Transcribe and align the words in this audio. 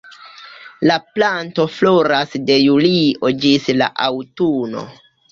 La 0.91 0.93
planto 1.17 1.65
floras 1.73 2.33
de 2.47 2.55
julio 2.63 3.31
ĝis 3.43 3.67
la 3.83 3.91
aŭtuno. 4.07 4.87